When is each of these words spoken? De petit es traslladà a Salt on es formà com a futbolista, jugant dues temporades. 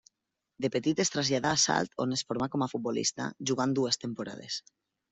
De 0.63 0.71
petit 0.75 1.01
es 1.03 1.11
traslladà 1.15 1.51
a 1.51 1.59
Salt 1.65 2.03
on 2.05 2.17
es 2.17 2.25
formà 2.31 2.49
com 2.57 2.65
a 2.65 2.71
futbolista, 2.75 3.31
jugant 3.53 3.81
dues 3.83 4.05
temporades. 4.09 4.63